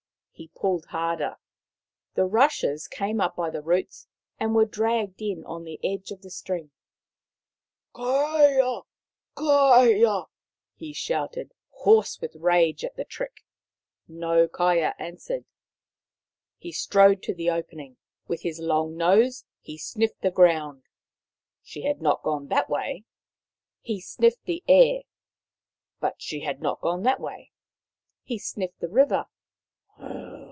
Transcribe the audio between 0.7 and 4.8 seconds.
harder. The rushes came up by the roots and were